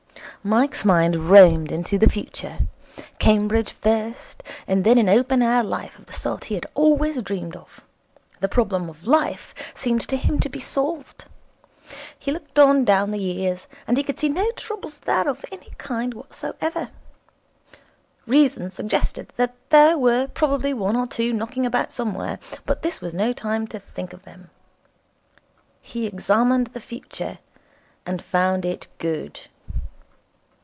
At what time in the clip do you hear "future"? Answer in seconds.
2.09-2.57, 26.81-27.37